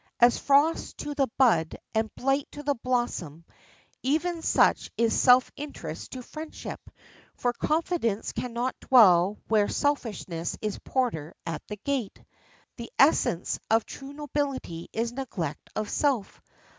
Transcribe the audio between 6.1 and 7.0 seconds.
to friendship,